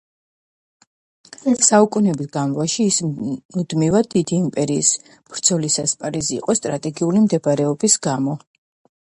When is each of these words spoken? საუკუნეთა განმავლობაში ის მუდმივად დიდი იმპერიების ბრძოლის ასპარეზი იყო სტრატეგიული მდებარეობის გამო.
საუკუნეთა 1.67 2.25
განმავლობაში 2.37 2.85
ის 2.93 2.97
მუდმივად 3.59 4.09
დიდი 4.15 4.35
იმპერიების 4.39 4.91
ბრძოლის 5.35 5.77
ასპარეზი 5.85 6.37
იყო 6.41 6.59
სტრატეგიული 6.63 7.25
მდებარეობის 7.29 8.01
გამო. 8.11 8.37